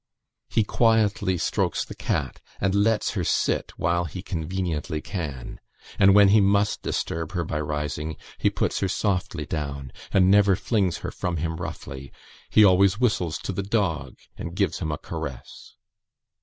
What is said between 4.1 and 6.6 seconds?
conveniently can; and when he